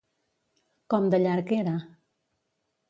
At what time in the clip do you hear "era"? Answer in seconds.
1.59-1.77